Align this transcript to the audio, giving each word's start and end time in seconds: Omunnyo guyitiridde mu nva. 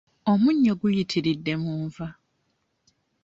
Omunnyo 0.31 0.73
guyitiridde 0.81 1.53
mu 1.63 1.73
nva. 1.83 2.07